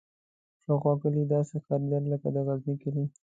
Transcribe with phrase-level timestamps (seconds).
[0.63, 3.05] شاوخوا کلي داسې ښکارېدل لکه د غزني کلي.